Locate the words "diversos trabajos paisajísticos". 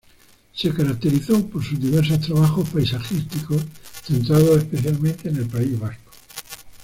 1.79-3.63